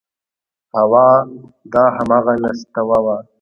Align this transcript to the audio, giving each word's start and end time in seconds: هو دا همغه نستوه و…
هو 0.83 1.03
دا 1.73 1.83
همغه 1.95 2.33
نستوه 2.43 2.97
و… 3.03 3.07